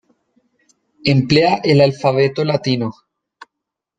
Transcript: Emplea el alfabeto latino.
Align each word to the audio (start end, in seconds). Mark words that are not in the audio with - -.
Emplea 1.13 1.57
el 1.63 1.79
alfabeto 1.79 2.43
latino. 2.43 2.91